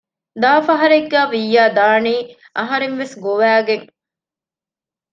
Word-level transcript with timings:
ދާ 0.41 0.51
ފަހަރެއްގަ 0.67 1.21
ވިއްޔާ 1.33 1.63
ދާނީ 1.77 2.15
އަހަރެންވެސް 2.57 3.15
ގޮވައިގެން 3.23 3.87